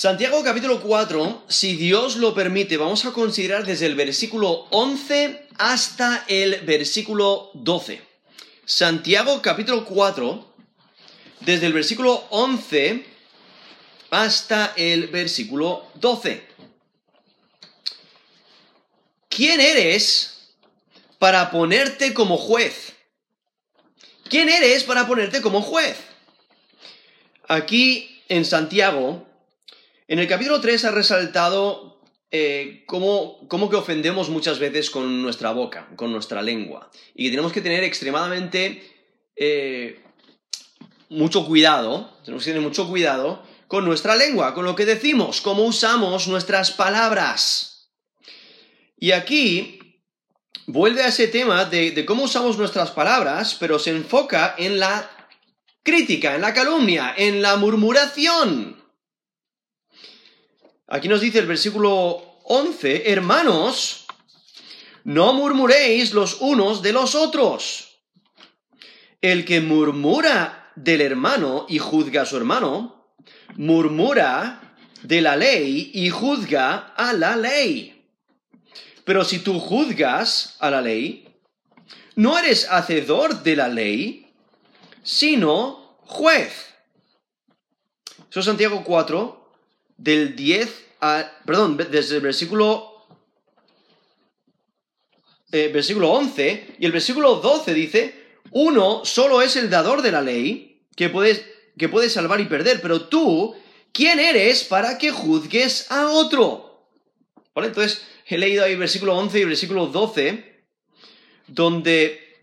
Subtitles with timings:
[0.00, 6.24] Santiago capítulo 4, si Dios lo permite, vamos a considerar desde el versículo 11 hasta
[6.26, 8.00] el versículo 12.
[8.64, 10.54] Santiago capítulo 4,
[11.40, 13.04] desde el versículo 11
[14.08, 16.48] hasta el versículo 12.
[19.28, 20.48] ¿Quién eres
[21.18, 22.94] para ponerte como juez?
[24.30, 25.98] ¿Quién eres para ponerte como juez?
[27.48, 29.26] Aquí en Santiago,
[30.10, 35.88] en el capítulo 3 ha resaltado eh, cómo, que ofendemos muchas veces con nuestra boca,
[35.94, 38.82] con nuestra lengua, y que tenemos que tener extremadamente
[39.36, 40.02] eh,
[41.10, 45.62] mucho cuidado, tenemos que tener mucho cuidado con nuestra lengua, con lo que decimos, cómo
[45.62, 47.92] usamos nuestras palabras.
[48.98, 50.02] Y aquí
[50.66, 55.08] vuelve a ese tema de cómo usamos nuestras palabras, pero se enfoca en la
[55.84, 58.79] crítica, en la calumnia, en la murmuración.
[60.92, 64.06] Aquí nos dice el versículo 11, hermanos,
[65.04, 68.00] no murmuréis los unos de los otros.
[69.20, 73.14] El que murmura del hermano y juzga a su hermano,
[73.54, 78.04] murmura de la ley y juzga a la ley.
[79.04, 81.28] Pero si tú juzgas a la ley,
[82.16, 84.26] no eres hacedor de la ley,
[85.04, 86.74] sino juez.
[88.28, 89.39] Eso es Santiago 4,
[90.00, 93.06] del 10 a, perdón, desde el versículo,
[95.52, 98.14] eh, versículo 11 y el versículo 12 dice,
[98.50, 101.44] uno solo es el dador de la ley que puede,
[101.78, 103.54] que puede salvar y perder, pero tú,
[103.92, 106.88] ¿quién eres para que juzgues a otro?
[107.54, 107.68] ¿Vale?
[107.68, 110.64] Entonces, he leído ahí versículo 11 y versículo 12,
[111.46, 112.38] donde,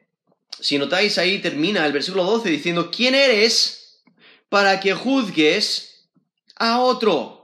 [0.59, 4.03] si notáis ahí, termina el versículo 12 diciendo, ¿quién eres
[4.49, 6.07] para que juzgues
[6.55, 7.36] a otro?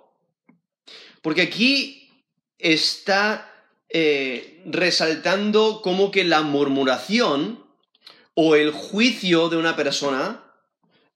[1.24, 2.10] Porque aquí
[2.60, 3.50] está
[3.90, 7.64] eh, resaltando como que la murmuración
[8.34, 10.44] o el juicio de una persona,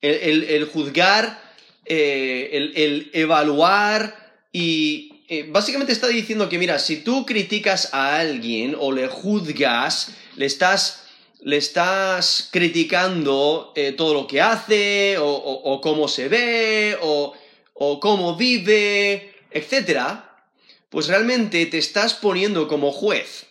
[0.01, 1.41] el, juzgar,
[1.85, 4.15] eh, el, evaluar
[4.53, 10.15] y eh, básicamente está diciendo que, mira, si tú criticas a alguien o le juzgas,
[10.37, 11.07] le estás,
[11.41, 20.45] le estás criticando todo lo que hace o, cómo se ve o cómo vive etcétera,
[20.89, 23.47] pues realmente te estás poniendo como juez.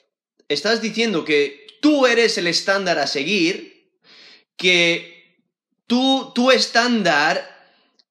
[0.48, 3.90] Estás diciendo que tú eres el estándar a seguir,
[4.56, 5.36] que
[5.86, 7.54] tú, tu estándar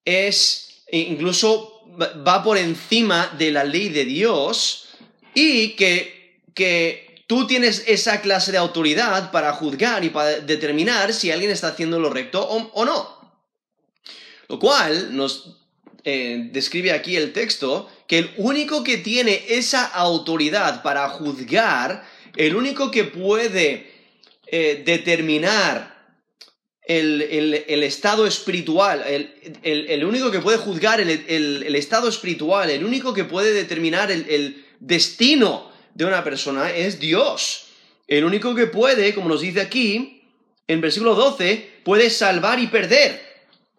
[0.03, 4.89] es e incluso va por encima de la ley de Dios
[5.33, 11.31] y que, que tú tienes esa clase de autoridad para juzgar y para determinar si
[11.31, 13.15] alguien está haciendo lo recto o, o no.
[14.47, 15.64] Lo cual nos
[16.07, 22.55] eh, describe aquí el texto, que el único que tiene esa autoridad para juzgar, el
[22.55, 23.91] único que puede
[24.45, 25.95] eh, determinar
[26.83, 29.03] el, estado espiritual,
[29.63, 35.71] el, único que puede juzgar el, estado espiritual, el único que puede determinar el, destino
[35.95, 37.65] de una persona es Dios.
[38.07, 40.21] El único que puede, como nos dice aquí,
[40.67, 43.19] en versículo 12, puede salvar y perder.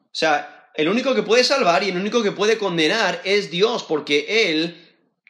[0.06, 3.82] O sea, el único que puede salvar y el único que puede condenar es Dios,
[3.84, 4.76] porque Él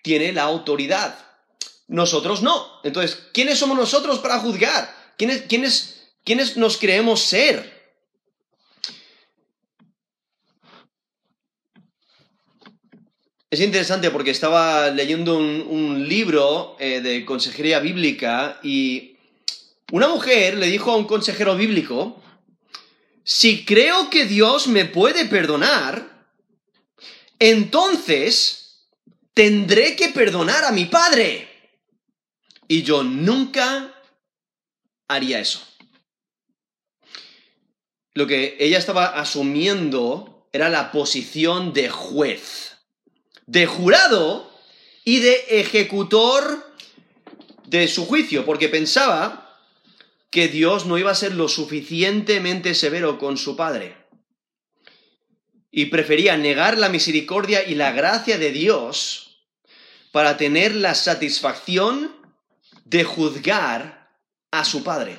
[0.03, 1.19] tiene la autoridad.
[1.89, 2.81] Nosotros no.
[2.83, 4.95] Entonces, ¿quiénes somos nosotros para juzgar?
[5.17, 7.77] ¿Quiénes, quiénes, quiénes nos creemos ser?
[13.49, 19.17] Es interesante porque estaba leyendo un, libro eh, de consejería bíblica y
[19.93, 22.21] una mujer le dijo a un consejero bíblico,
[23.29, 26.29] si creo que Dios me puede perdonar,
[27.41, 28.87] entonces
[29.35, 31.49] tendré que perdonar a mi padre.
[32.69, 34.01] Y yo nunca
[35.09, 35.61] haría eso.
[38.15, 42.77] Lo que ella estaba asumiendo era la posición de juez,
[43.47, 44.57] de jurado
[45.05, 46.73] y de ejecutor
[47.65, 49.46] de su juicio, porque pensaba
[50.37, 53.97] que Dios no iba a ser lo suficientemente severo con su padre.
[55.71, 59.47] Y prefería negar la misericordia y la gracia de Dios
[60.13, 62.15] para tener la satisfacción
[62.85, 64.11] de juzgar
[64.51, 65.17] a su padre.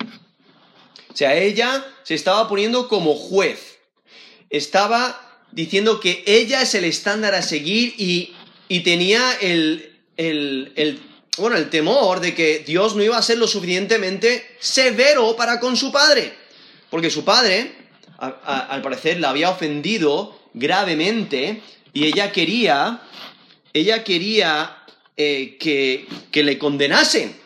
[1.08, 3.80] O sea, ella se estaba poniendo como juez.
[4.50, 8.36] Estaba diciendo que ella es el estándar a seguir y,
[8.84, 11.00] tenía el, el, el
[11.38, 15.76] bueno, el temor de que Dios no iba a ser lo suficientemente severo para con
[15.76, 16.34] su padre.
[16.90, 17.72] Porque su padre,
[18.18, 21.62] al parecer, la había ofendido gravemente
[21.92, 23.02] y ella quería,
[23.72, 24.84] ella quería
[25.16, 27.38] eh, que, que le condenasen.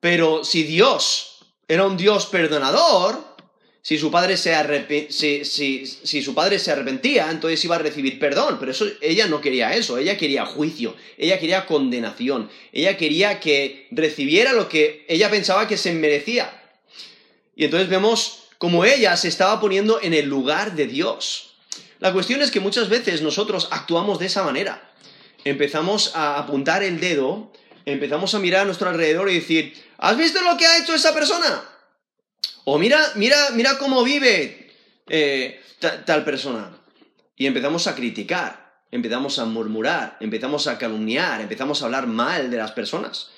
[0.00, 3.33] Pero si Dios era un Dios perdonador,
[3.84, 4.56] si su padre se,
[5.10, 8.56] si, si, su padre se arrepentía, entonces iba a recibir perdón.
[8.58, 13.86] Pero eso, ella no quería eso, ella quería juicio, ella quería condenación, ella quería que
[13.90, 16.50] recibiera lo que ella pensaba que se merecía.
[17.56, 21.56] Y entonces vemos como ella se estaba poniendo en el lugar de Dios.
[21.98, 24.94] La cuestión es que muchas veces nosotros actuamos de esa manera.
[25.44, 27.52] Empezamos a apuntar el dedo,
[27.84, 31.12] empezamos a mirar a nuestro alrededor y decir, ¿has visto lo que ha hecho esa
[31.12, 31.68] persona?
[32.64, 34.70] O mira, mira, mira cómo vive
[35.08, 36.70] eh, tal persona.
[37.36, 42.56] Y empezamos a criticar, empezamos a murmurar, empezamos a calumniar, empezamos a hablar mal de
[42.56, 43.30] las personas.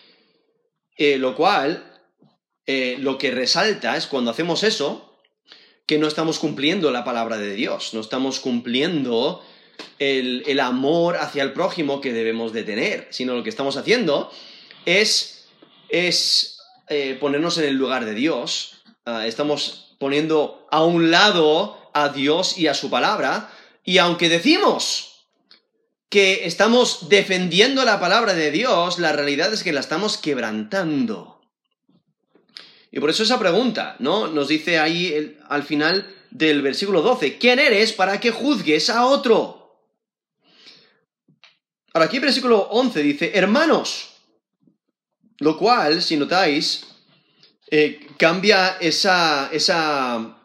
[0.97, 1.93] Eh, lo cual,
[2.67, 5.19] eh, lo que resalta es cuando hacemos eso,
[5.87, 9.45] que no estamos cumpliendo la palabra de Dios, no estamos cumpliendo
[9.99, 14.33] el, el, amor hacia el prójimo que debemos de tener, sino lo que estamos haciendo
[14.85, 15.49] es,
[15.89, 16.59] es
[17.21, 18.76] ponernos en el lugar de Dios
[19.09, 23.53] Ah, estamos poniendo a un lado a Dios y a su palabra,
[23.85, 25.29] y aunque decimos
[26.09, 31.41] que estamos defendiendo la palabra de Dios, la realidad es que la estamos quebrantando.
[32.91, 34.27] Y por eso esa pregunta, ¿no?
[34.27, 39.85] Nos dice ahí al final del versículo 12, ¿quién eres para que juzgues a otro?
[41.93, 44.09] Ahora aquí el versículo 11 dice, hermanos,
[45.39, 46.96] lo cual, si notáis,
[47.71, 50.37] eh, cambia esa, esa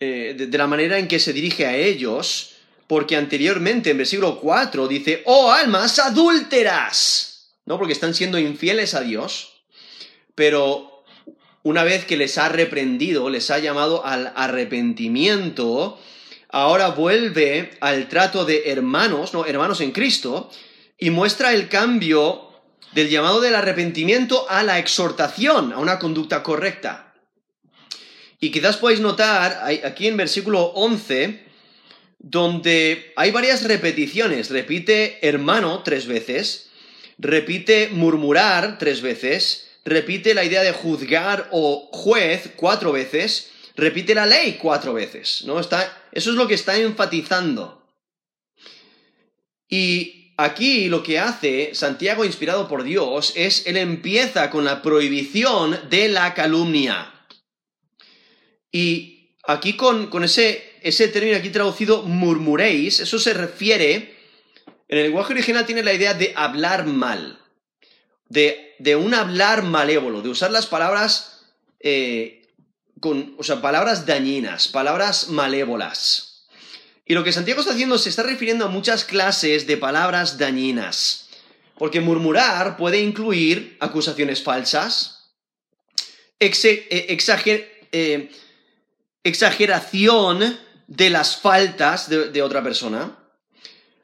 [0.00, 2.56] eh, de, la manera en que se dirige a ellos,
[2.86, 7.78] porque anteriormente en versículo 4 dice, oh almas adúlteras, ¿no?
[7.78, 9.62] Porque están siendo infieles a Dios,
[10.34, 11.04] pero
[11.62, 16.00] una vez que les ha reprendido, les ha llamado al arrepentimiento,
[16.48, 20.50] ahora vuelve al trato de hermanos, no, hermanos en Cristo,
[20.98, 22.49] y muestra el cambio
[22.92, 27.14] del llamado del arrepentimiento a la exhortación, a una conducta correcta.
[28.40, 31.46] Y quizás podéis notar aquí en versículo 11,
[32.18, 34.50] donde hay varias repeticiones.
[34.50, 36.70] Repite hermano tres veces,
[37.18, 44.26] repite murmurar tres veces, repite la idea de juzgar o juez cuatro veces, repite la
[44.26, 45.42] ley cuatro veces.
[45.44, 45.60] ¿no?
[45.60, 47.86] Está, eso es lo que está enfatizando.
[49.68, 55.78] Y Aquí lo que hace Santiago, inspirado por Dios, es él empieza con la prohibición
[55.90, 57.12] de la calumnia.
[58.72, 64.16] Y aquí con, ese, ese término aquí traducido murmuréis, eso se refiere,
[64.88, 67.38] en el lenguaje original tiene la idea de hablar mal,
[68.30, 71.50] de, de un hablar malévolo, de usar las palabras,
[71.80, 72.48] eh,
[72.98, 76.29] con, o sea, palabras dañinas, palabras malévolas.
[77.10, 81.28] Y lo que Santiago está haciendo se está refiriendo a muchas clases de palabras dañinas.
[81.76, 85.32] Porque murmurar puede incluir acusaciones falsas,
[86.38, 87.18] eh,
[87.90, 88.30] eh,
[89.24, 93.18] exageración de las faltas de otra persona,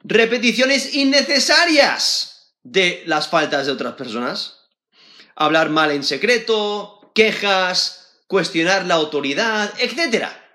[0.03, 4.65] repeticiones innecesarias de las faltas de otras personas,
[5.33, 10.46] hablar mal en secreto, quejas, cuestionar la autoridad, etcétera.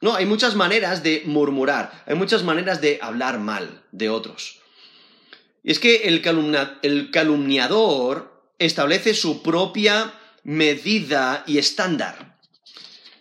[0.00, 4.60] No, hay muchas maneras de murmurar, hay muchas maneras de hablar mal de otros.
[5.62, 6.22] Y es que el,
[7.10, 12.38] calumniador establece su propia medida y estándar.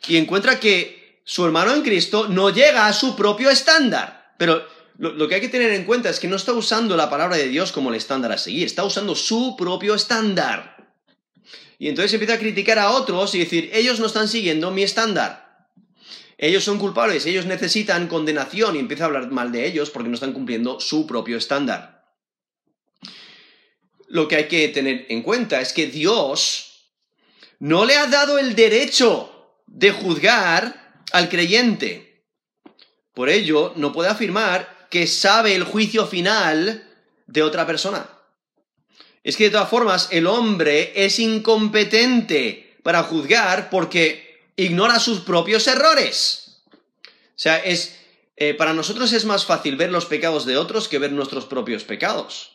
[0.07, 4.33] Y encuentra que su hermano en Cristo no llega a su propio estándar.
[4.37, 4.65] Pero
[4.97, 7.35] lo, lo, que hay que tener en cuenta es que no está usando la palabra
[7.35, 10.93] de Dios como el estándar a seguir, está usando su propio estándar.
[11.77, 15.48] Y entonces empieza a criticar a otros y decir, ellos no están siguiendo mi estándar.
[16.41, 20.15] Ellos son culpables, ellos necesitan condenación y empieza a hablar mal de ellos porque no
[20.15, 22.05] están cumpliendo su propio estándar.
[24.07, 26.93] Lo que hay que tener en cuenta es que Dios
[27.59, 32.23] no le ha dado el derecho de juzgar al creyente.
[33.13, 36.89] Por ello, no puede afirmar que sabe el juicio final
[37.27, 38.09] de otra persona.
[39.25, 44.28] Es que de todas formas, el hombre es incompetente para juzgar porque
[44.59, 46.61] ignora sus propios errores.
[47.05, 47.97] O sea, es,
[48.35, 51.85] eh, para nosotros es más fácil ver los pecados de otros que ver nuestros propios
[51.85, 52.51] pecados.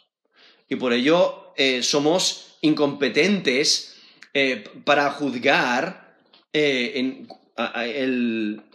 [0.69, 3.97] Y por ello eh, somos incompetentes
[4.35, 6.05] eh, para juzgar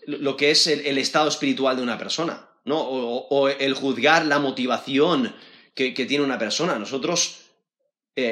[0.08, 2.82] lo que es el, estado espiritual de una persona, ¿no?
[2.82, 5.34] O, el juzgar la motivación
[5.74, 6.78] que tiene una persona.
[6.78, 7.38] Nosotros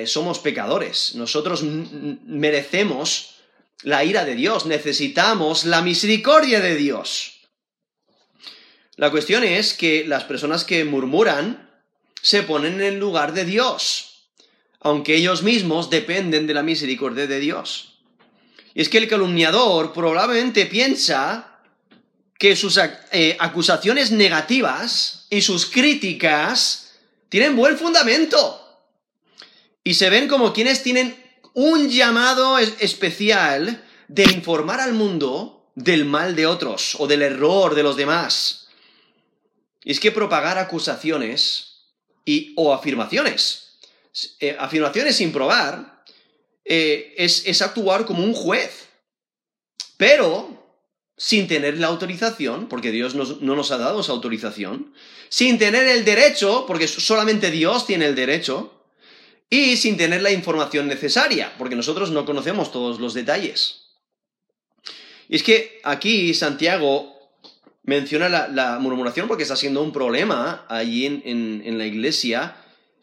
[0.05, 3.36] somos pecadores, nosotros merecemos
[3.83, 7.33] la ira de Dios, necesitamos la misericordia de Dios.
[8.95, 11.69] La cuestión es que las personas que murmuran
[12.21, 14.29] se ponen en el lugar de Dios,
[14.79, 17.99] aunque ellos mismos dependen de la misericordia de Dios.
[18.73, 21.59] Y es que el calumniador probablemente piensa
[22.37, 22.79] que sus
[23.11, 26.93] eh, acusaciones negativas y sus críticas
[27.29, 28.63] tienen buen fundamento.
[29.83, 31.15] Y se ven como quienes tienen
[31.57, 37.81] un llamado especial de informar al mundo del mal de otros o del error de
[37.81, 38.67] los demás.
[39.83, 41.87] Y es que propagar acusaciones
[42.25, 43.79] y, o afirmaciones,
[44.39, 46.03] eh, afirmaciones sin probar,
[46.63, 48.89] eh, es, actuar como un juez.
[49.97, 50.77] Pero
[51.17, 54.93] sin tener la autorización, porque Dios no nos ha dado esa autorización,
[55.29, 58.76] sin tener el derecho, porque solamente Dios tiene el derecho,
[59.49, 63.87] y sin tener la información necesaria, porque nosotros no conocemos todos los detalles.
[65.29, 67.17] Y es que aquí Santiago
[67.83, 72.57] menciona la, murmuración porque está siendo un problema allí en, la iglesia.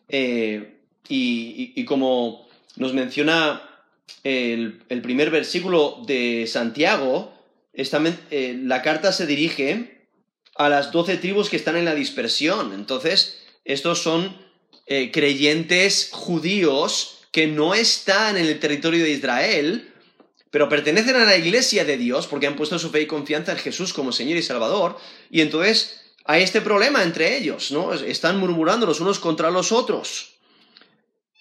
[0.09, 2.47] Eh, y, como
[2.77, 3.63] nos menciona
[4.23, 7.33] el, primer versículo de Santiago,
[7.73, 10.07] eh, la carta se dirige
[10.57, 12.73] a las doce tribus que están en la dispersión.
[12.75, 14.37] Entonces, estos son
[14.87, 19.93] eh, creyentes judíos que no están en el territorio de Israel,
[20.51, 23.59] pero pertenecen a la iglesia de Dios porque han puesto su fe y confianza en
[23.59, 24.99] Jesús como Señor y Salvador,
[25.31, 27.93] y entonces hay este problema entre ellos, ¿no?
[27.93, 30.37] Están murmurando los unos contra los otros.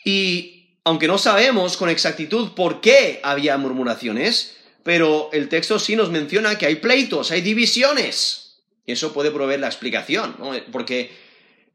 [0.04, 6.10] Y aunque no sabemos con exactitud por qué había murmuraciones, pero el texto sí nos
[6.10, 8.62] menciona que hay pleitos, hay divisiones.
[8.86, 10.52] Y eso puede proveer la explicación, ¿no?
[10.72, 11.12] Porque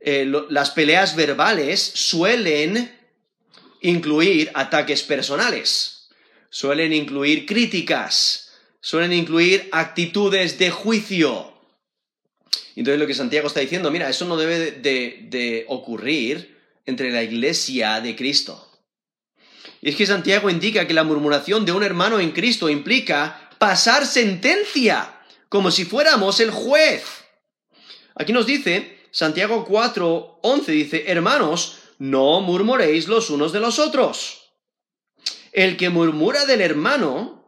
[0.01, 2.97] eh, las peleas verbales suelen
[3.81, 5.99] incluir ataques personales
[6.51, 8.51] suelen incluir críticas,
[8.81, 11.53] suelen incluir actitudes de juicio.
[12.77, 18.01] Entonces lo que Santiago está diciendo, mira, eso no debe de, ocurrir entre la iglesia
[18.01, 18.65] de Cristo.
[19.81, 24.07] Y es que Santiago indica que la murmuración de un hermano en Cristo implica pasar
[24.07, 27.05] sentencia, como si fuéramos el juez.
[28.15, 34.53] Aquí nos dice, Santiago 4, 11 dice, hermanos, no murmuréis los unos de los otros.
[35.53, 37.39] El que murmura del hermano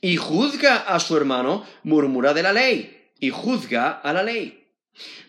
[0.00, 4.68] y juzga a su hermano, murmura de la ley y juzga a la ley.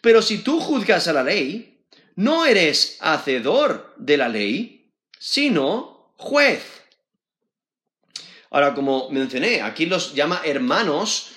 [0.01, 6.81] Pero si tú juzgas a la ley, no eres hacedor de la ley, sino juez.
[8.49, 11.31] Ahora, como mencioné, aquí los llama hermanos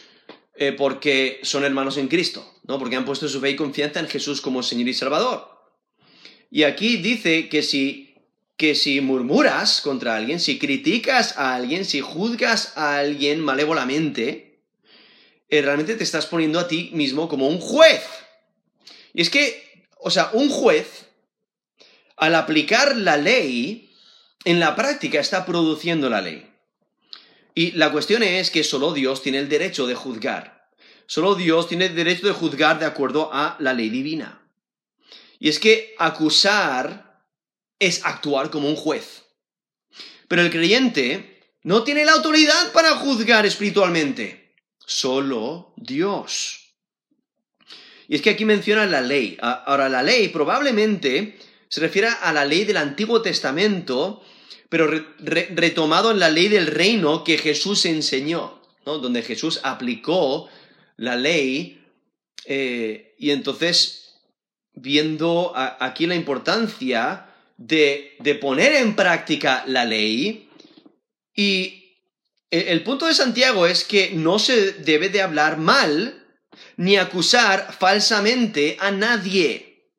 [0.57, 2.79] eh, porque son hermanos en Cristo, ¿no?
[2.79, 5.49] Porque han puesto su fe y confianza en Jesús como Señor y Salvador.
[6.51, 8.15] Y aquí dice que si
[8.57, 14.61] que si murmuras contra alguien, si criticas a alguien, si juzgas a alguien malévolamente,
[15.49, 18.03] eh, realmente te estás poniendo a ti mismo como un juez.
[19.13, 21.07] Y es que, o sea, un juez,
[22.17, 23.91] al aplicar la ley,
[24.45, 26.49] en la práctica está produciendo la ley.
[27.57, 30.54] Y la cuestión es que solo Dios tiene el derecho de juzgar.
[31.07, 34.41] Solo Dios tiene el derecho de juzgar de acuerdo a la ley divina.
[35.39, 37.23] Y es que acusar
[37.79, 39.25] es actuar como un juez.
[40.29, 46.75] Pero el creyente no tiene la autoridad para juzgar espiritualmente, solo Dios.
[48.09, 49.37] Y es que aquí menciona la ley.
[49.41, 54.23] Ahora, la ley probablemente se refiere a la ley del Antiguo Testamento,
[54.69, 54.89] pero
[55.21, 60.49] retomado en la ley del reino que Jesús enseñó, donde Jesús aplicó
[60.97, 61.83] la ley.
[62.47, 64.21] Eh, y entonces,
[64.75, 70.49] viendo aquí la importancia de, poner en práctica la ley.
[71.35, 71.99] Y
[72.51, 76.21] el punto de Santiago es que no se debe de hablar mal
[76.77, 79.91] ni acusar falsamente a nadie.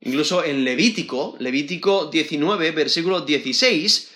[0.00, 4.10] Incluso en Levítico, Levítico 19, versículo 16,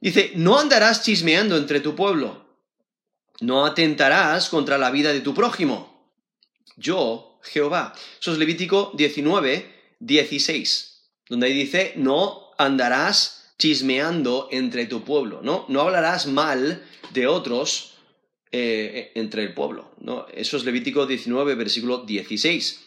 [0.00, 2.49] dice, no andarás chismeando entre tu pueblo,
[3.40, 6.10] no atentarás contra la vida de tu prójimo.
[6.76, 7.94] Yo, Jehová.
[8.20, 10.90] Eso es Levítico 19, 16
[11.30, 15.64] donde ahí dice, no andarás chismeando entre tu pueblo, ¿no?
[15.68, 17.94] No hablarás mal de otros
[18.50, 20.26] eh, entre el pueblo, ¿no?
[20.34, 22.80] Eso es Levítico 19, versículo 16.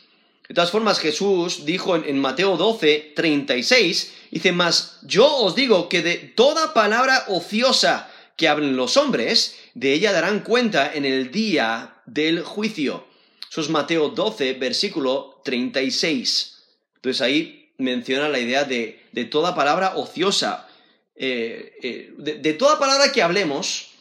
[0.49, 5.87] De todas formas, Jesús dijo en, en Mateo 12, 36, dice, mas yo os digo
[5.87, 11.31] que de toda palabra ociosa que hablen los hombres, de ella darán cuenta en el
[11.31, 13.05] día del juicio.
[13.49, 16.63] Eso es Mateo 12, versículo 36.
[16.95, 18.99] Entonces ahí menciona la idea de,
[19.29, 20.67] toda palabra ociosa.
[21.15, 23.91] Eh, eh, de, toda palabra que hablemos,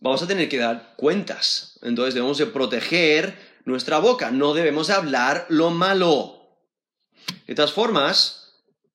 [0.00, 1.78] vamos a tener que dar cuentas.
[1.82, 4.30] Entonces debemos de proteger nuestra boca.
[4.30, 6.48] No debemos hablar lo malo.
[7.46, 8.45] De todas formas,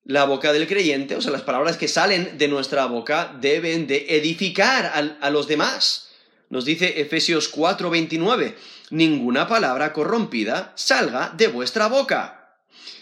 [0.04, 4.06] la boca del creyente, o sea, las palabras que salen de nuestra boca deben de
[4.10, 6.10] edificar a, a los demás.
[6.50, 8.56] Nos dice Efesios 4:29,
[8.90, 12.58] ninguna palabra corrompida salga de vuestra boca,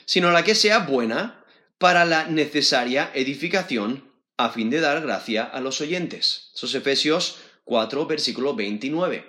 [0.06, 1.44] sino la que sea buena
[1.78, 6.52] para la necesaria edificación a fin de dar gracia a los oyentes.
[6.54, 9.26] Esos Efesios 4, versículo 29.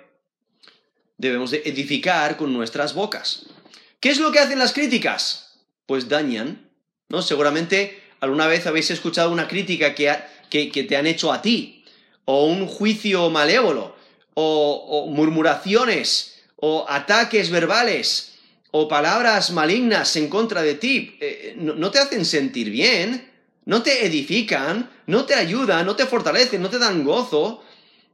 [1.17, 3.45] Debemos de edificar con nuestras bocas.
[3.99, 5.59] ¿Qué es lo que hacen las críticas?
[5.85, 6.70] Pues dañan,
[7.11, 7.21] ¿no?
[7.21, 10.17] Seguramente alguna vez habéis escuchado una crítica que,
[10.49, 11.83] que te han hecho a ti,
[12.25, 13.95] o un juicio malévolo,
[14.33, 18.33] o, murmuraciones, o ataques verbales,
[18.71, 23.29] o palabras malignas en contra de ti, eh, no, te hacen sentir bien,
[23.65, 27.63] no te edifican, no te ayudan, no te fortalecen, no te dan gozo,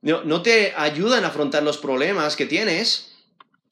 [0.01, 3.11] no, te ayudan a afrontar los problemas que tienes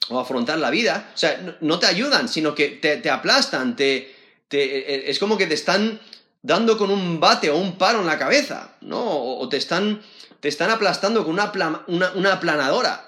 [0.09, 1.09] o afrontar la vida.
[1.13, 4.14] O sea, no, te ayudan, sino que te, aplastan, te,
[4.47, 5.99] te, es como que te están
[6.41, 9.03] dando con un bate o un palo en la cabeza, ¿no?
[9.03, 10.01] o te están
[10.45, 13.07] te están aplastando con una, una, aplanadora.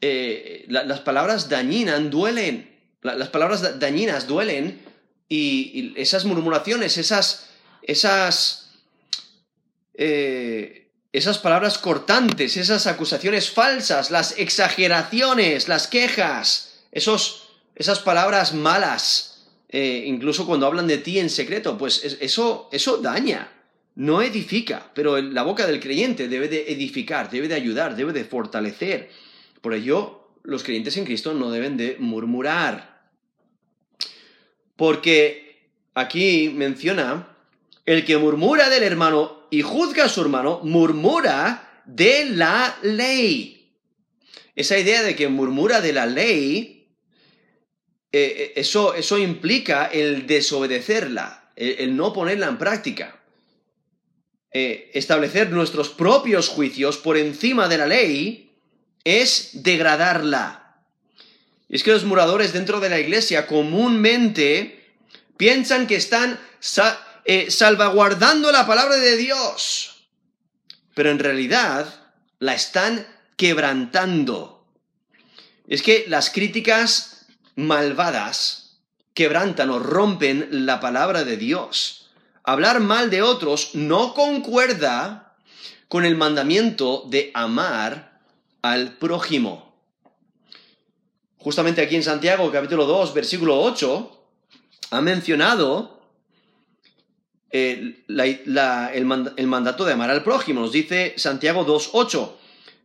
[0.00, 2.78] Eh, las palabras dañinas duelen.
[3.02, 4.80] las palabras dañinas duelen
[5.28, 7.46] y, esas murmuraciones, esas,
[7.82, 8.70] esas,
[9.94, 19.27] eh, esas palabras cortantes, esas acusaciones falsas, las exageraciones, las quejas, esos, esas palabras malas,
[19.68, 23.52] eh, incluso cuando hablan de ti en secreto, pues eso, eso daña
[23.98, 28.24] no edifica, pero la boca del creyente debe de edificar, debe de ayudar, debe de
[28.24, 29.10] fortalecer.
[29.60, 33.10] Por ello, los creyentes en Cristo no deben de murmurar.
[34.76, 37.36] Porque aquí menciona,
[37.86, 43.74] el que murmura del hermano y juzga a su hermano, murmura de la ley.
[44.54, 46.77] Esa idea de que murmura de la ley,
[48.10, 53.20] eh, eh, eso, eso implica el desobedecerla, el no ponerla en práctica.
[54.50, 58.56] Eh, establecer nuestros propios juicios por encima de la ley
[59.04, 60.82] es degradarla.
[61.68, 64.86] Y es que los muradores dentro de la iglesia comúnmente
[65.36, 70.08] piensan que están salvaguardando la palabra de Dios,
[70.94, 74.66] pero en realidad la están quebrantando.
[75.68, 77.17] Es que las críticas
[77.58, 78.78] malvadas
[79.12, 81.98] quebrantan o rompen la palabra de Dios
[82.48, 85.36] hablar mal de otros no concuerda
[85.88, 88.20] con el mandamiento de amar
[88.62, 89.74] al prójimo.
[91.36, 94.24] Justamente aquí en Santiago, capítulo 2, versículo 8,
[94.92, 96.00] ha mencionado
[97.50, 100.62] el, el, mandato de amar al prójimo.
[100.62, 102.37] Nos dice Santiago 2, 8.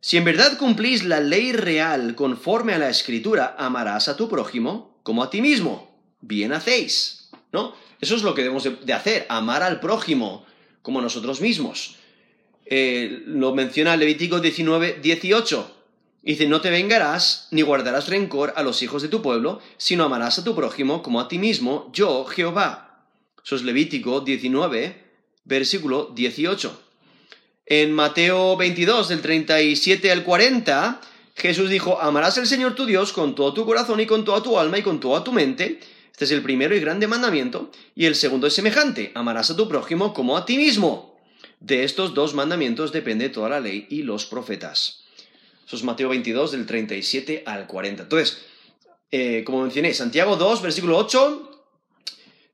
[0.06, 5.00] Si en verdad cumplís la ley real conforme a la escritura, amarás a tu prójimo
[5.02, 5.98] como a ti mismo.
[6.20, 7.74] Bien hacéis, ¿no?
[8.02, 10.46] Eso es lo que debemos de hacer, amar al prójimo
[10.82, 11.96] como nosotros mismos.
[12.66, 15.78] Eh, lo menciona Levítico 19, 18.
[16.22, 20.38] Dice, no te vengarás ni guardarás rencor a los hijos de tu pueblo, sino amarás
[20.38, 23.08] a tu prójimo como a ti mismo, yo Jehová.
[23.42, 25.02] Eso es Levítico 19,
[25.46, 26.83] versículo 18.
[27.66, 31.00] En Mateo 22, del 37 al 40,
[31.36, 34.60] Jesús dijo, amarás al Señor tu Dios con todo tu corazón y con toda tu
[34.60, 35.80] alma y con toda tu mente,
[36.12, 37.72] este es el primero y grande mandamiento.
[37.96, 41.18] Y el segundo es semejante, amarás a tu prójimo como a ti mismo.
[41.62, 45.06] De estos dos mandamientos depende toda la ley y los profetas.
[45.66, 48.04] Eso es Mateo 22, del 37 al 40.
[48.04, 48.40] Entonces,
[49.10, 51.53] eh, como mencioné, Santiago 2, versículo 8,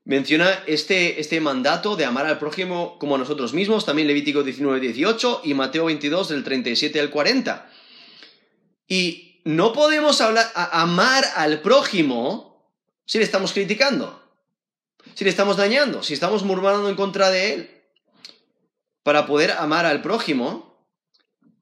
[0.04, 4.80] menciona este, este mandato de amar al prójimo como a nosotros mismos, también Levítico 19,
[4.80, 7.70] 18 y Mateo 22, del 37 al 40.
[8.88, 12.68] Y no podemos hablar, amar al prójimo
[13.06, 14.22] si le estamos criticando,
[15.14, 17.70] si le estamos dañando, si estamos murmurando en contra de él.
[19.02, 20.69] Para poder amar al prójimo,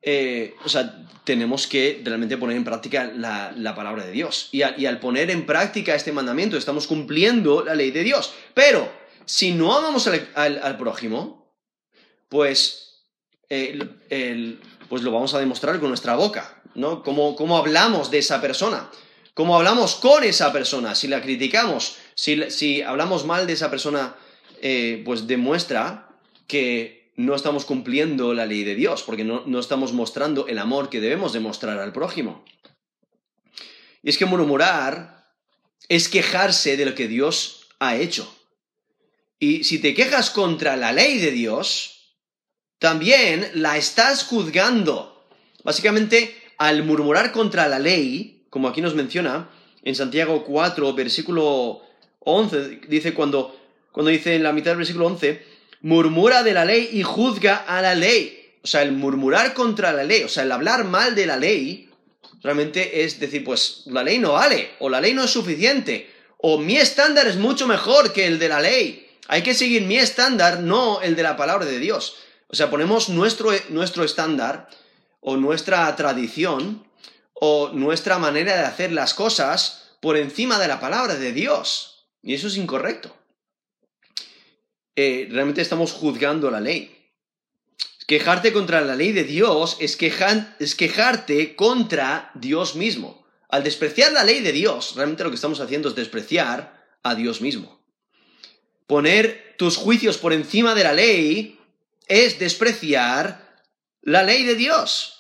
[0.03, 4.49] eh, o sea, tenemos que realmente poner en práctica la, palabra de Dios.
[4.53, 8.33] Y, al poner en práctica este mandamiento, estamos cumpliendo la ley de Dios.
[8.55, 8.91] Pero,
[9.25, 11.53] si no amamos al, prójimo,
[12.29, 13.05] pues,
[13.49, 17.03] pues lo vamos a demostrar con nuestra boca, ¿no?
[17.03, 18.89] cómo hablamos de esa persona
[19.39, 24.17] cómo hablamos con esa persona, si la criticamos, si, hablamos mal de esa persona,
[24.61, 26.09] eh, pues demuestra
[26.49, 30.89] que no estamos cumpliendo la ley de Dios, porque no, no estamos mostrando el amor
[30.89, 32.45] que debemos demostrar al prójimo.
[34.05, 35.27] Y es que murmurar
[35.89, 38.33] es quejarse de lo que Dios ha hecho.
[39.41, 42.15] Y si te quejas contra la ley de Dios,
[42.79, 45.27] también la estás juzgando.
[45.65, 49.51] Básicamente, al murmurar contra la ley, como aquí nos menciona,
[49.83, 51.83] en Santiago 4, versículo
[52.21, 53.59] 11, dice cuando,
[53.91, 57.83] cuando dice en la mitad del versículo 11, murmura de la ley y juzga a
[57.83, 58.59] la ley.
[58.63, 61.89] O sea, el murmurar contra la ley, o sea, el hablar mal de la ley,
[62.43, 66.59] realmente es decir, pues la ley no vale, o la ley no es suficiente, o
[66.59, 69.09] mi estándar es mucho mejor que el de la ley.
[69.29, 72.17] Hay que seguir mi estándar, no el de la palabra de Dios.
[72.49, 74.69] O sea, ponemos nuestro, nuestro estándar
[75.21, 76.87] o nuestra tradición
[77.35, 82.07] o nuestra manera de hacer las cosas por encima de la palabra de Dios.
[82.23, 83.15] Y eso es incorrecto.
[84.99, 86.93] Realmente estamos juzgando la ley.
[88.09, 89.97] Quejarte contra la ley de Dios es,
[90.59, 93.25] es quejarte contra Dios mismo.
[93.49, 97.41] Al despreciar la ley de Dios, realmente lo que estamos haciendo es despreciar a Dios
[97.41, 97.81] mismo.
[98.89, 101.61] Poner tus juicios por encima de la ley
[102.09, 103.63] es despreciar
[104.03, 105.15] la ley de Dios.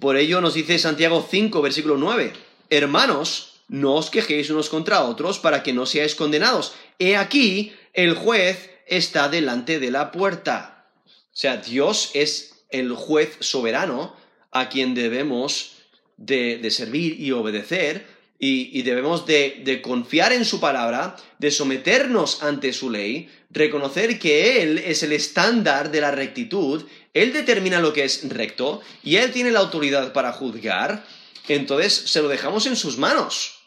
[0.00, 2.32] Por ello nos dice Santiago 5, versículo 9,
[2.70, 6.74] Hermanos, no os quejéis unos contra otros para que no seáis condenados.
[6.98, 10.88] He aquí, el juez está delante de la puerta.
[11.06, 14.14] O sea, Dios es el juez soberano
[14.50, 15.72] a quien debemos
[16.16, 18.06] de, servir y obedecer
[18.38, 24.62] y, debemos de, de, confiar en su palabra, de someternos ante su ley, reconocer que
[24.62, 29.30] Él es el estándar de la rectitud, Él determina lo que es recto y Él
[29.30, 31.04] tiene la autoridad para juzgar,
[31.48, 33.58] entonces se lo dejamos en sus manos.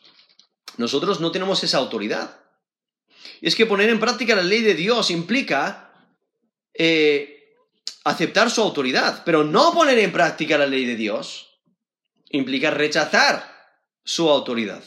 [0.78, 2.40] Nosotros no tenemos esa autoridad.
[3.42, 5.94] Y es que poner en práctica la ley de Dios implica
[6.74, 7.56] eh,
[8.04, 11.60] aceptar su autoridad, pero no poner en práctica la ley de Dios
[12.30, 13.56] implica rechazar
[14.04, 14.84] su autoridad.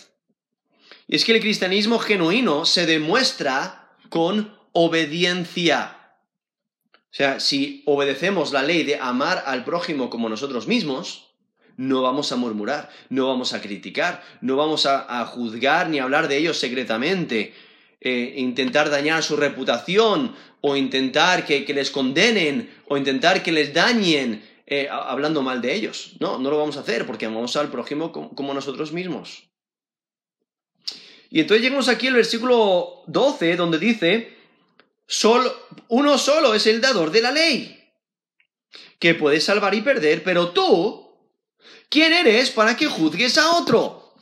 [1.06, 5.94] Y es que el cristianismo genuino se demuestra con obediencia.
[6.92, 11.27] O sea, si obedecemos la ley de amar al prójimo como nosotros mismos,
[11.78, 16.36] no vamos a murmurar, no vamos a criticar, no vamos a, juzgar ni hablar de
[16.36, 17.54] ellos secretamente,
[18.00, 24.44] eh, intentar dañar su reputación o intentar que, les condenen o intentar que les dañen
[24.66, 26.14] eh, hablando mal de ellos.
[26.18, 29.44] No, no lo vamos a hacer porque amamos al prójimo como, nosotros mismos.
[31.30, 34.36] Y entonces llegamos aquí al versículo 12 donde dice,
[35.88, 37.84] uno solo es el dador de la ley,
[38.98, 41.07] que puede salvar y perder, pero tú,
[41.88, 44.14] ¿quién eres para que juzgues a otro?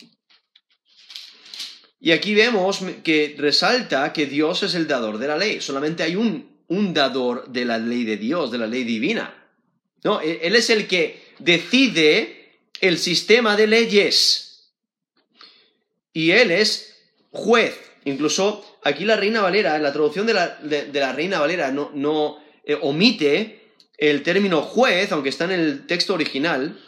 [2.01, 5.61] Y aquí vemos que resalta que Dios es el dador de la ley.
[5.61, 9.35] Solamente hay un, un dador de la ley de Dios, de la ley divina.
[10.05, 10.21] ¿No?
[10.21, 14.71] E, él es el que decide el sistema de leyes.
[16.13, 16.97] Y Él es
[17.31, 17.79] juez.
[18.05, 21.91] Incluso aquí la Reina Valera, en la traducción de la, de, la Reina Valera, no,
[21.93, 26.79] no eh, omite el término juez, aunque está en el texto original,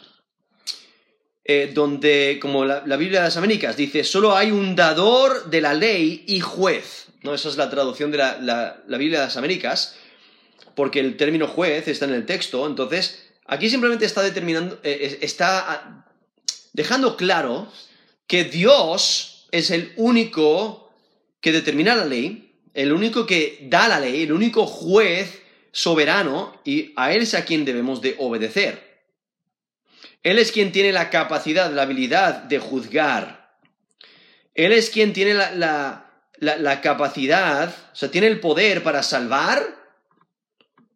[1.51, 5.73] eh, donde, como la, Biblia de las Américas, dice, solo hay un dador de la
[5.73, 7.07] ley y juez.
[7.23, 7.33] ¿no?
[7.33, 9.95] Esa es la traducción de la, Biblia de las Américas,
[10.75, 12.67] porque el término juez está en el texto.
[12.67, 16.05] Entonces, aquí simplemente está determinando, eh, está ah,
[16.73, 17.67] dejando claro
[18.27, 20.93] que Dios es el único
[21.41, 26.93] que determina la ley, el único que da la ley, el único juez soberano, y
[26.95, 28.88] a Él es a quien debemos de obedecer.
[30.23, 33.57] Él es quien tiene la capacidad, la habilidad de juzgar.
[34.53, 36.05] Él es quien tiene la,
[36.81, 39.63] capacidad, o sea, tiene el poder para salvar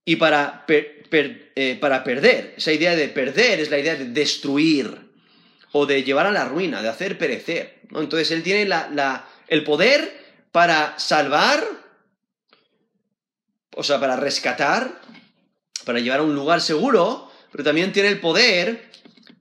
[0.04, 2.56] y para, eh, para perder.
[2.58, 5.12] Esa idea de perder es la idea de destruir
[5.72, 7.82] o de llevar a la ruina, de hacer perecer.
[7.96, 8.70] Entonces, Él tiene
[9.48, 11.64] el poder para salvar,
[13.76, 15.02] o sea, para rescatar,
[15.86, 18.92] para llevar a un lugar seguro, pero también tiene el poder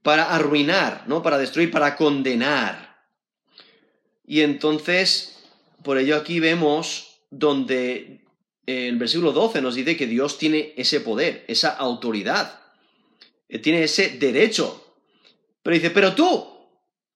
[0.02, 1.22] para arruinar, ¿no?
[1.22, 3.06] Para destruir, para condenar.
[4.26, 5.38] Y entonces,
[5.82, 8.24] por ello aquí vemos donde
[8.66, 12.60] eh, el versículo 12 nos dice que Dios tiene ese poder, esa autoridad,
[13.48, 14.78] eh, tiene ese derecho.
[15.62, 16.48] Pero dice, pero tú,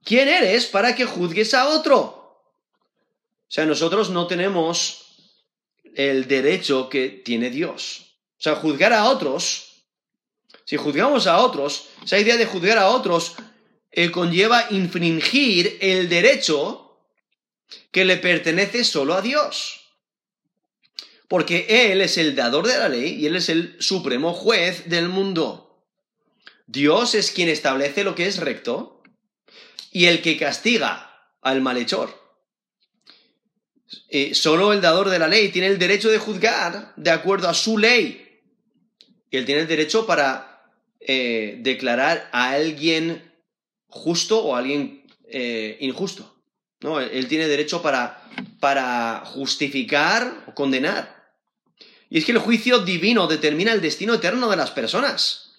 [0.05, 2.01] ¿quién eres para que juzgues a otro?
[2.01, 5.07] O sea, nosotros no tenemos
[5.94, 8.16] el derecho que tiene Dios.
[8.38, 9.65] O sea, juzgar a otros
[10.66, 13.37] si juzgamos a otros, esa idea de juzgar a otros
[13.92, 17.07] eh, conlleva infringir el derecho
[17.92, 19.81] que le pertenece solo a Dios.
[21.29, 25.09] Porque Él es el dador de la ley y Él es el supremo juez del
[25.09, 25.85] mundo.
[26.66, 29.05] Dios es quien establece lo que es recto
[29.92, 32.26] y el que castiga al malhechor.
[34.09, 37.55] Eh, solo el dador de la ley tiene el derecho de juzgar de acuerdo a
[37.55, 38.42] su ley.
[39.31, 40.56] Y él tiene el derecho para
[41.09, 43.23] eh, declarar a alguien
[43.87, 46.35] justo o a alguien eh, injusto.
[46.81, 47.01] ¿no?
[47.01, 51.31] Él tiene derecho para, para justificar o condenar.
[52.11, 55.53] Y es que el juicio divino determina el destino eterno de las personas.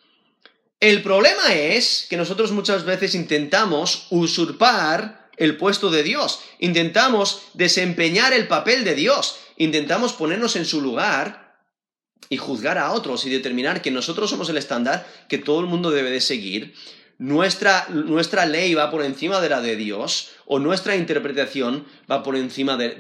[0.82, 8.34] El problema es que nosotros muchas veces intentamos usurpar el puesto de Dios, intentamos desempeñar
[8.34, 11.47] el papel de Dios, intentamos ponernos en su lugar
[12.30, 15.92] y juzgar a otros y determinar que nosotros somos el estándar que todo el mundo
[15.92, 16.74] debe de seguir,
[17.18, 22.36] nuestra, nuestra ley va por encima de la de Dios o nuestra interpretación va por
[22.36, 22.96] encima de,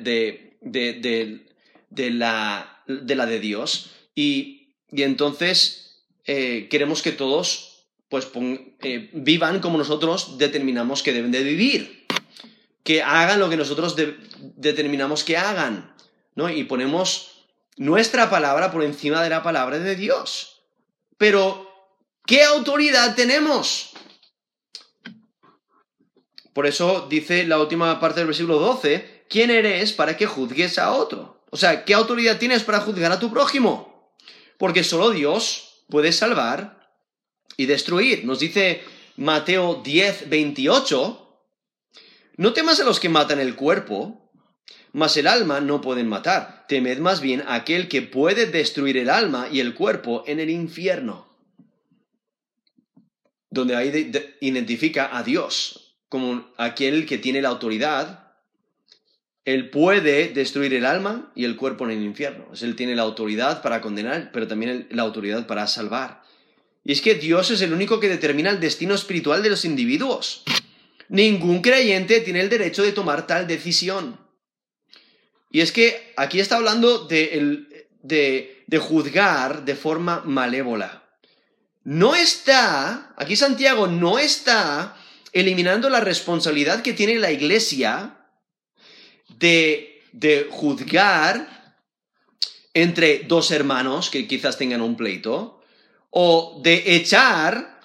[0.61, 8.29] de, la, de la, de Dios y, y entonces eh, queremos que todos pues
[8.81, 12.05] eh, vivan como nosotros determinamos que deben de vivir,
[12.83, 13.95] que hagan lo que nosotros
[14.55, 15.93] determinamos que hagan,
[16.35, 16.49] ¿no?
[16.49, 17.36] Y ponemos
[17.77, 20.63] nuestra palabra por encima de la palabra de Dios.
[21.17, 21.71] Pero,
[22.25, 23.91] ¿qué autoridad tenemos?
[26.53, 30.91] Por eso dice la última parte del versículo 12, ¿quién eres para que juzgues a
[30.91, 31.45] otro?
[31.51, 34.11] O sea, ¿qué autoridad tienes para juzgar a tu prójimo?
[34.57, 36.91] Porque solo Dios puede salvar
[37.57, 38.25] y destruir.
[38.25, 38.83] Nos dice
[39.17, 41.41] Mateo 10, 28,
[42.37, 44.26] no temas a los que matan el cuerpo,
[44.93, 46.65] mas el alma no pueden matar.
[46.67, 51.27] Temed más bien aquel que puede destruir el alma y el cuerpo en el infierno.
[53.49, 58.33] Donde ahí identifica a Dios como aquel que tiene la autoridad,
[59.45, 62.47] él puede destruir el alma y el cuerpo en el infierno.
[62.61, 66.23] Él tiene la autoridad para condenar, pero también la autoridad para salvar.
[66.83, 70.43] Y es que Dios es el único que determina el destino espiritual de los individuos.
[71.09, 74.17] Ningún creyente tiene el derecho de tomar tal decisión.
[75.49, 77.65] Y es que aquí está hablando de,
[78.01, 81.03] de, juzgar de forma malévola.
[81.83, 84.97] No está, aquí Santiago no está
[85.31, 88.17] eliminando la responsabilidad que tiene la iglesia
[89.37, 91.57] de, de juzgar
[92.73, 95.61] entre dos hermanos que quizás tengan un pleito,
[96.09, 97.79] o de echar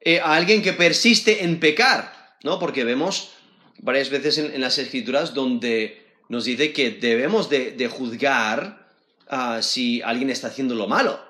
[0.00, 2.58] eh, a alguien que persiste en pecar, ¿no?
[2.58, 3.30] Porque vemos
[3.78, 8.88] varias veces en, las escrituras donde nos dice que debemos de, juzgar
[9.28, 11.20] ah, si alguien está haciendo lo malo.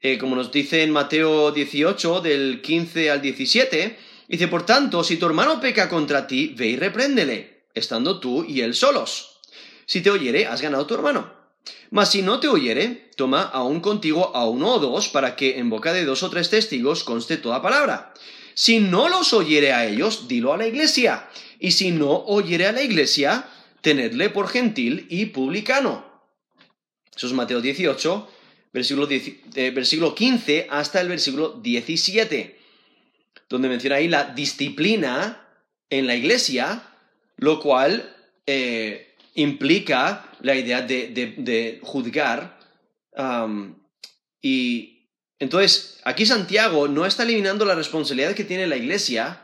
[0.00, 3.96] Eh, como nos dice en Mateo 18, del 15 al 17,
[4.28, 8.62] Dice, por tanto, si tu hermano peca contra ti, ve y repréndele, estando tú y
[8.62, 9.40] él solos.
[9.86, 11.32] Si te oyere, has ganado tu hermano.
[11.90, 15.68] Mas si no te oyere, toma aún contigo a uno o dos, para que en
[15.68, 18.14] boca de dos o tres testigos conste toda palabra.
[18.54, 21.28] Si no los oyere a ellos, dilo a la iglesia.
[21.58, 23.46] Y si no oyere a la iglesia,
[23.84, 26.04] tenedle por gentil y publicano.
[27.14, 28.28] Eso es Mateo 18,
[28.72, 32.64] versículo, eh, versículo 15 hasta el versículo 17
[33.48, 35.46] donde menciona ahí la disciplina
[35.90, 36.82] en la iglesia,
[37.36, 38.16] lo cual
[38.46, 42.58] eh, implica la idea de, juzgar.
[44.42, 44.90] y
[45.38, 49.43] entonces, aquí Santiago no está eliminando la responsabilidad que tiene la iglesia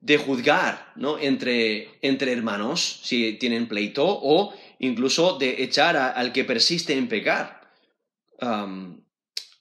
[0.00, 1.18] de juzgar ¿no?
[1.18, 7.58] entre, entre hermanos, si tienen pleito, o incluso de echar al que persiste en pecar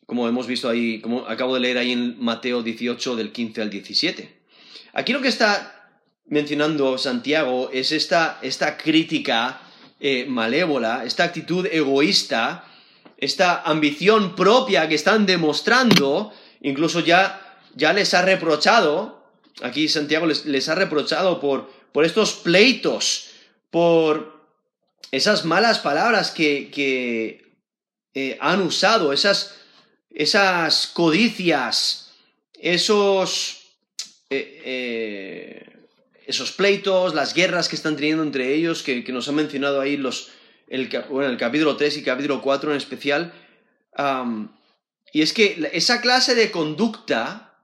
[0.08, 3.69] como hemos visto ahí, como acabo de leer ahí en Mateo 18 del 15 al
[3.69, 4.41] 17.
[4.93, 5.91] Aquí lo que está
[6.26, 9.62] mencionando Santiago es esta, esta crítica
[10.00, 12.63] eh, malévola, esta actitud egoísta,
[13.17, 19.17] esta ambición propia que están demostrando, incluso ya, ya les ha reprochado,
[19.62, 23.30] aquí Santiago les, ha reprochado por, por, estos pleitos,
[23.70, 24.38] por
[25.12, 27.41] esas malas palabras que,
[28.13, 29.56] eh, han usado, esas
[30.13, 32.12] esas codicias,
[32.60, 33.76] esos,
[34.32, 35.88] eh, eh,
[36.26, 40.30] esos pleitos, las guerras que están teniendo entre ellos, que, nos han mencionado ahí los,
[40.67, 43.34] el, bueno, el capítulo 3 y capítulo 4 en especial.
[45.13, 47.62] y es que esa clase de conducta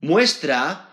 [0.00, 0.91] muestra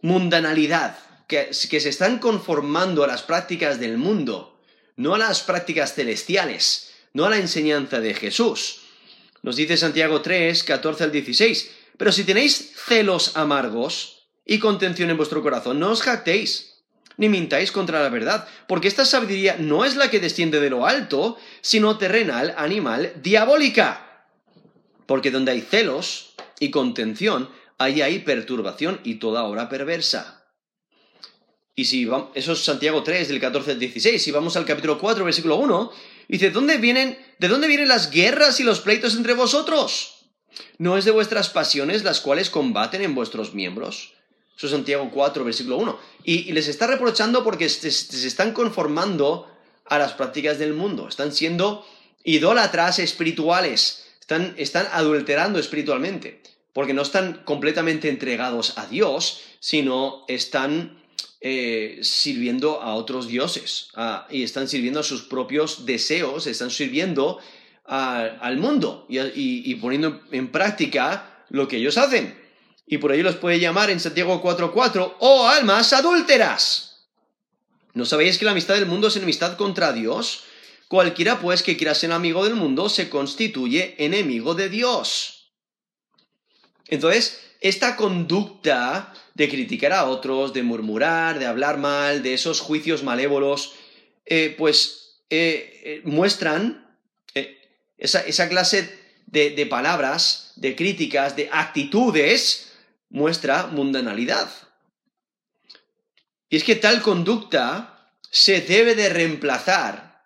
[0.00, 4.60] mundanalidad, que, que se están conformando a las prácticas del mundo,
[4.96, 8.80] no a las prácticas celestiales, no a la enseñanza de Jesús.
[9.42, 11.70] Nos dice Santiago 3, 14 al 16.
[11.96, 16.82] Pero si tenéis celos amargos y contención en vuestro corazón, no os jactéis,
[17.16, 20.86] ni mintáis contra la verdad, porque esta sabiduría no es la que desciende de lo
[20.86, 24.26] alto, sino terrenal, animal, diabólica.
[25.06, 30.44] Porque donde hay celos y contención, ahí hay perturbación y toda obra perversa.
[31.74, 34.22] Y si vamos, eso es Santiago 3, del 14 al 16.
[34.22, 35.92] Si vamos al capítulo 4, versículo 1,
[36.28, 40.30] dice, ¿dónde vienen ¿De dónde vienen las guerras y los pleitos entre vosotros?
[40.78, 44.14] ¿No es de vuestras pasiones las cuales combaten en vuestros miembros?
[44.56, 45.98] Eso es Santiago 4, versículo 1.
[46.24, 49.50] Y, les está reprochando porque se, están conformando
[49.84, 51.08] a las prácticas del mundo.
[51.08, 51.86] Están siendo
[52.24, 54.06] idólatras espirituales.
[54.18, 56.42] Están, están adulterando espiritualmente.
[56.76, 61.02] Porque no están completamente entregados a Dios, sino están
[61.40, 63.88] eh, sirviendo a otros dioses.
[64.28, 66.46] y están sirviendo a sus propios deseos.
[66.46, 67.38] Están sirviendo
[67.86, 72.46] al mundo y poniendo en práctica lo que ellos hacen
[72.86, 77.08] y por ello los puede llamar en Santiago 4.4, oh almas adúlteras.
[77.94, 80.44] ¿No sabéis que la amistad del mundo es enemistad contra Dios?
[80.86, 85.35] Cualquiera pues que quiera ser amigo del mundo se constituye enemigo de Dios.
[86.88, 93.02] Entonces, esta conducta de criticar a otros, de murmurar, de hablar mal, de esos juicios
[93.02, 93.74] malévolos,
[94.24, 96.84] eh, pues eh, eh, muestran
[97.98, 98.94] esa, clase
[99.26, 102.72] de, de palabras, de críticas, de actitudes
[103.08, 104.50] muestra mundanalidad.
[106.48, 110.22] Y es que tal conducta se debe de reemplazar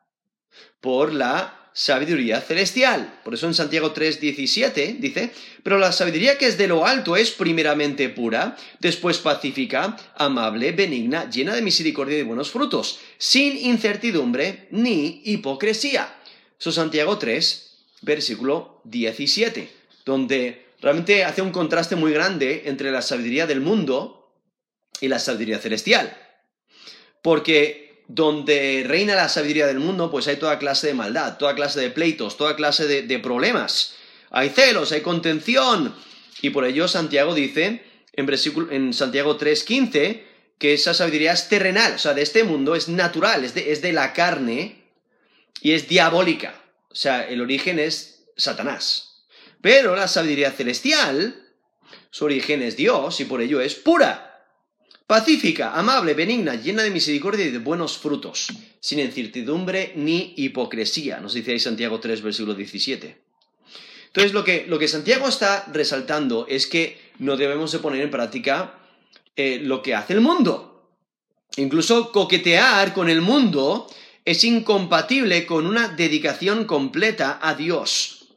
[0.81, 3.21] por la sabiduría celestial.
[3.25, 7.31] Por eso en Santiago 3:17 dice, pero la sabiduría que es de lo alto es
[7.31, 15.23] primeramente pura, después pacífica, amable, benigna, llena de misericordia y buenos frutos, sin incertidumbre ni
[15.25, 16.15] hipocresía.
[16.59, 17.71] Eso es Santiago 3,
[18.03, 19.71] versículo 17,
[20.05, 24.35] donde realmente hace un contraste muy grande entre la sabiduría del mundo
[25.01, 26.17] y la sabiduría celestial.
[27.23, 31.79] Porque donde reina la sabiduría del mundo, pues hay toda clase de maldad, toda clase
[31.79, 33.95] de pleitos, toda clase de, problemas.
[34.31, 35.95] Hay celos, hay contención.
[36.43, 38.29] Y por ello Santiago dice en,
[38.71, 40.25] en Santiago 3.15
[40.59, 43.81] que esa sabiduría es terrenal, o sea, de este mundo, es natural, es de, es
[43.81, 44.83] de la carne
[45.63, 46.61] y es diabólica.
[46.91, 49.25] O sea, el origen es Satanás.
[49.61, 51.47] Pero la sabiduría celestial,
[52.11, 54.30] su origen es Dios y por ello es pura,
[55.11, 58.47] pacífica, amable, benigna, llena de misericordia y de buenos frutos,
[58.79, 63.21] sin incertidumbre ni hipocresía, nos dice ahí Santiago 3, versículo 17.
[64.07, 68.13] Entonces lo que, lo que Santiago está resaltando es que no debemos de poner en
[68.13, 68.79] práctica
[69.35, 70.89] eh, lo que hace el mundo.
[71.57, 73.89] Incluso coquetear con el mundo
[74.25, 78.29] es incompatible con una dedicación completa a Dios.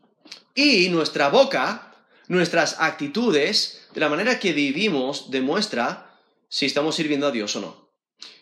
[0.56, 1.94] Y nuestra boca,
[2.30, 6.10] nuestras actitudes, de la manera que vivimos, demuestra
[6.54, 7.90] si estamos sirviendo a Dios o no.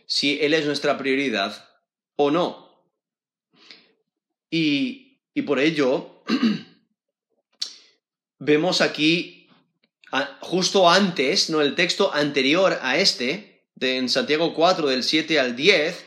[0.06, 1.70] Si Él es nuestra prioridad
[2.18, 2.86] o no.
[4.50, 6.22] Y, por ello,
[8.38, 9.48] vemos aquí,
[10.42, 11.62] justo antes, ¿no?
[11.62, 16.04] el texto anterior a este, de, en Santiago 4, del 7 al 10,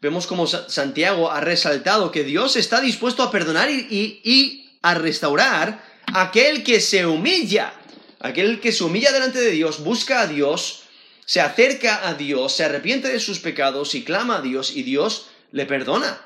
[0.00, 6.64] vemos como Santiago ha resaltado que Dios está dispuesto a perdonar y a restaurar aquel
[6.64, 7.74] que se humilla,
[8.18, 10.84] aquel que se humilla delante de Dios, busca a Dios,
[11.28, 15.26] se acerca a Dios, se arrepiente de sus pecados y clama a Dios y Dios
[15.52, 16.18] le perdona.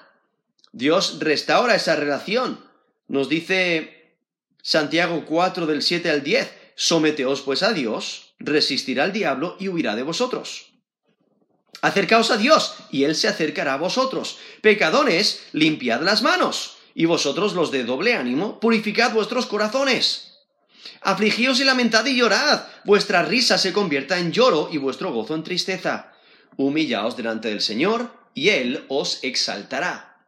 [0.71, 2.65] Dios restaura esa relación.
[3.09, 4.15] Nos dice
[4.63, 9.97] Santiago 4 del 7 al 10, someteos pues a Dios, resistirá al diablo y huirá
[9.97, 10.67] de vosotros.
[11.81, 14.39] Acercaos a Dios y Él se acercará a vosotros.
[14.61, 20.32] Pecadores, limpiad las manos y vosotros los de doble ánimo, purificad vuestros corazones.
[21.01, 25.43] Afligíos y lamentad y llorad, vuestra risa se convierta en lloro y vuestro gozo en
[25.43, 26.13] tristeza.
[26.57, 30.27] Humillaos delante del Señor, y Él os exaltará.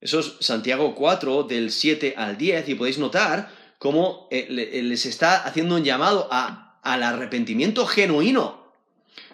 [0.00, 5.44] Eso es Santiago 4, del 7 al 10, y podéis notar cómo eh, les está
[5.44, 8.72] haciendo un llamado al arrepentimiento genuino,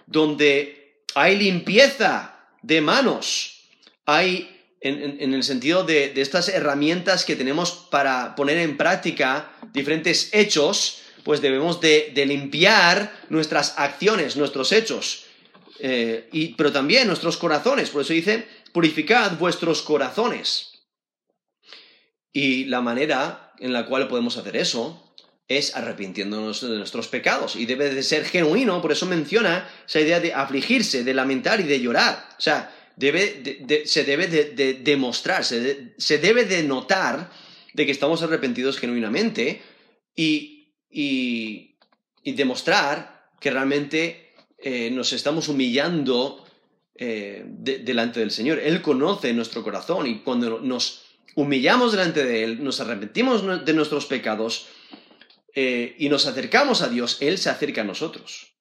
[0.06, 3.68] donde hay limpieza de manos,
[4.06, 4.48] hay
[4.80, 11.40] en, el sentido de, estas herramientas que tenemos para poner en práctica diferentes hechos, pues
[11.40, 15.24] debemos de, limpiar nuestras acciones, nuestros hechos,
[15.78, 17.90] eh, y, pero también nuestros corazones.
[17.90, 20.84] Por eso dice, purificad vuestros corazones.
[22.32, 25.14] Y la manera en la cual podemos hacer eso
[25.48, 27.56] es arrepintiéndonos de nuestros pecados.
[27.56, 31.64] Y debe de ser genuino, por eso menciona esa idea de afligirse, de lamentar y
[31.64, 32.28] de llorar.
[32.38, 37.30] O sea, se debe de, demostrar, se, debe de notar
[37.72, 39.62] de que estamos arrepentidos genuinamente
[40.14, 40.58] y,
[42.24, 46.46] demostrar que realmente eh, nos estamos humillando
[46.94, 48.58] eh, delante del Señor.
[48.58, 51.04] Él conoce nuestro corazón y cuando nos
[51.34, 54.68] humillamos delante de Él, nos arrepentimos de nuestros pecados
[55.54, 58.52] eh, y nos acercamos a Dios, Él se acerca a nosotros.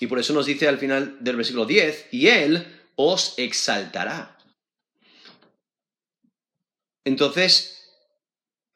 [0.00, 4.38] Y por eso nos dice al final del versículo 10, y Él os exaltará.
[7.04, 7.77] Entonces,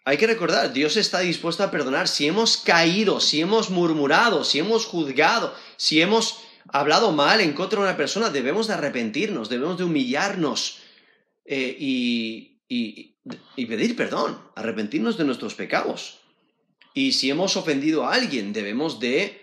[0.04, 4.58] hay que recordar, Dios está dispuesto a perdonar si hemos caído, si hemos murmurado, si
[4.58, 9.78] hemos juzgado, si hemos hablado mal en contra de una persona, debemos de arrepentirnos, debemos
[9.78, 10.78] de humillarnos
[11.44, 12.58] eh, y,
[13.66, 16.18] pedir perdón, arrepentirnos de nuestros pecados.
[16.94, 19.42] Y si hemos ofendido a alguien, debemos de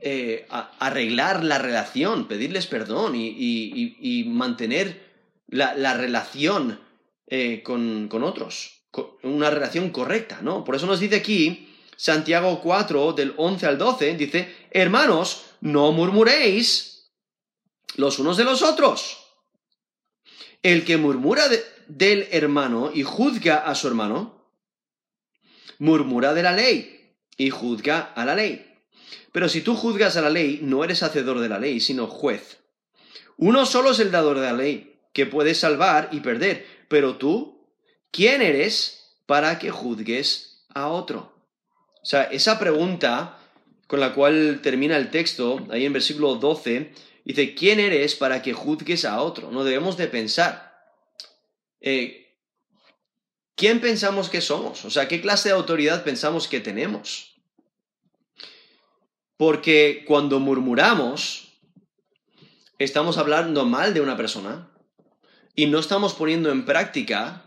[0.00, 5.02] eh, arreglar la relación, pedirles perdón y, mantener
[5.48, 6.78] la, relación
[7.26, 8.83] eh, con, con otros,
[9.22, 10.64] una relación correcta, ¿no?
[10.64, 17.10] Por eso nos dice aquí, Santiago 4, del 11 al 12, dice, hermanos, no murmuréis
[17.96, 19.18] los unos de los otros.
[20.62, 21.44] El que murmura
[21.88, 24.48] del hermano y juzga a su hermano,
[25.78, 28.74] murmura de la ley y juzga a la ley.
[29.32, 32.58] Pero si tú juzgas a la ley, no eres hacedor de la ley, sino juez.
[33.36, 36.66] Uno solo es el dador de la ley, que puede salvar y perder.
[36.88, 37.53] Pero tú,
[38.14, 41.34] ¿quién eres para que juzgues a otro?
[42.00, 43.38] O sea, esa pregunta
[43.88, 46.92] con la cual termina el texto, ahí en versículo 12,
[47.24, 49.50] dice, ¿quién eres para que juzgues a otro?
[49.50, 50.78] No debemos de pensar.
[51.80, 52.38] Eh,
[53.56, 54.84] ¿Quién pensamos que somos?
[54.84, 57.34] O sea, ¿qué clase de autoridad pensamos que tenemos?
[59.36, 61.52] Porque cuando murmuramos,
[62.78, 64.70] estamos hablando mal de una persona
[65.54, 67.44] y no estamos poniendo en práctica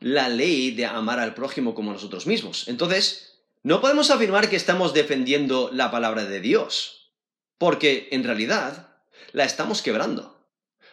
[0.00, 2.66] la ley de amar al prójimo como nosotros mismos.
[2.68, 7.12] Entonces, no podemos afirmar que estamos defendiendo la palabra de Dios,
[7.58, 8.96] porque en realidad
[9.32, 10.42] la estamos quebrando,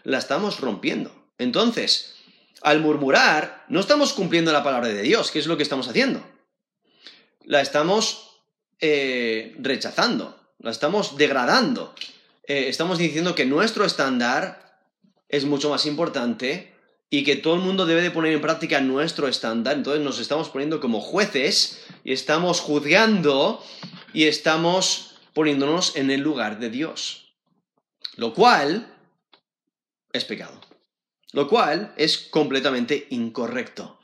[0.04, 1.30] la estamos rompiendo.
[1.38, 2.16] Entonces,
[2.62, 6.22] al murmurar, no estamos cumpliendo la palabra de Dios, que es lo que estamos haciendo.
[7.46, 8.42] La estamos
[8.82, 11.96] eh, rechazando, la estamos degradando.
[12.44, 14.82] Eh, estamos diciendo que nuestro estándar
[15.30, 16.77] es mucho más importante
[17.10, 19.78] y que todo el mundo debe de poner en práctica nuestro estándar.
[19.78, 23.64] Entonces nos estamos poniendo como jueces y estamos juzgando
[24.14, 27.34] y estamos poniéndonos en el lugar de Dios.
[28.16, 28.94] Lo cual
[30.12, 30.60] es pecado.
[31.32, 34.00] Lo cual es completamente incorrecto.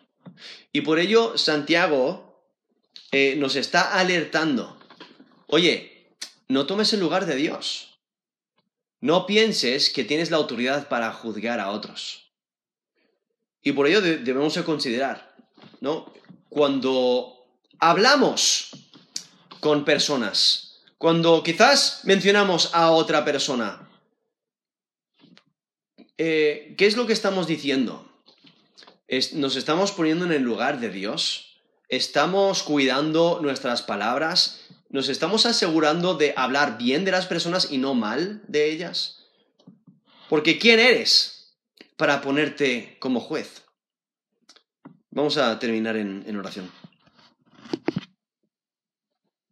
[0.71, 2.47] Y por ello Santiago
[3.11, 4.79] eh, nos está alertando.
[5.47, 6.15] Oye,
[6.47, 7.99] no tomes el lugar de Dios.
[9.01, 12.32] No pienses que tienes la autoridad para juzgar a otros.
[13.63, 15.35] Y por ello debemos considerar,
[15.79, 16.13] ¿no?
[16.49, 17.45] Cuando
[17.79, 18.69] hablamos
[19.61, 23.89] con personas, cuando quizás mencionamos a otra persona,
[26.17, 28.09] eh, ¿qué es lo que estamos diciendo?
[29.33, 31.61] ¿Nos estamos poniendo en el lugar de Dios?
[31.87, 34.61] ¿Estamos cuidando nuestras palabras?
[34.89, 39.25] ¿Nos estamos asegurando de hablar bien de las personas y no mal de ellas?
[40.29, 41.32] Porque ¿quién eres?
[41.97, 43.63] Para ponerte como juez.
[45.11, 46.71] Vamos a terminar en, oración.